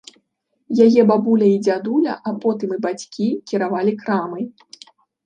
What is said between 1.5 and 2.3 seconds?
і дзядуля,